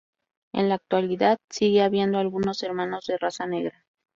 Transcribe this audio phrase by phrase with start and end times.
[0.51, 3.85] En la actualidad sigue habiendo algunos hermanos de raza negra.